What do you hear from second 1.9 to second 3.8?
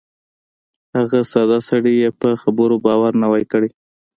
یې په خبرو باور نه وای کړی.